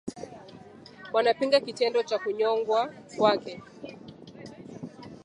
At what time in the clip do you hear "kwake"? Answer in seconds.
3.17-3.61